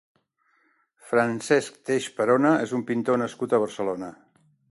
[1.09, 4.13] Francesc Teix Perona és un pintor nascut a Barcelona.